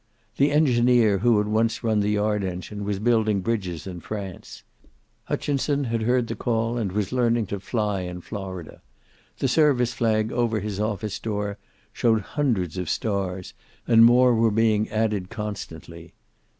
The 0.37 0.51
engineer 0.51 1.19
who 1.19 1.37
had 1.37 1.47
once 1.47 1.83
run 1.83 1.99
the 1.99 2.09
yard 2.09 2.43
engine 2.43 2.83
was 2.85 2.97
building 2.97 3.41
bridges 3.41 3.85
in 3.85 3.99
France. 3.99 4.63
Hutchinson 5.25 5.83
had 5.83 6.01
heard 6.01 6.25
the 6.25 6.33
call, 6.35 6.75
and 6.79 6.91
was 6.91 7.11
learning 7.11 7.45
to 7.53 7.59
fly 7.59 8.01
in 8.01 8.21
Florida, 8.21 8.81
The 9.37 9.47
service 9.47 9.93
flag 9.93 10.31
over 10.31 10.59
his 10.59 10.79
office 10.79 11.19
door 11.19 11.59
showed 11.93 12.21
hundreds 12.33 12.79
of 12.79 12.89
stars, 12.89 13.53
and 13.87 14.03
more 14.03 14.33
were 14.33 14.49
being 14.49 14.89
added 14.89 15.29
constantly. 15.29 16.15